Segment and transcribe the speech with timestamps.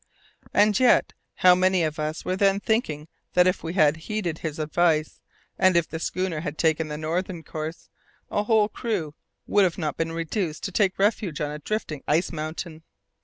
[0.51, 4.57] And yet, how many of us were then thinking that if we had heeded his
[4.57, 5.21] advice,
[5.59, 7.87] and if the schooner had taken the northern course,
[8.31, 9.13] a whole crew
[9.45, 12.81] would not have been reduced to take refuge on a drifting ice mountain!